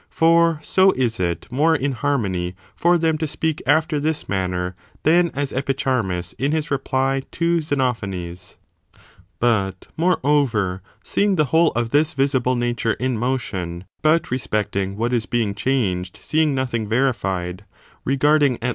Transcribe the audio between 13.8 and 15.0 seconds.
but respecting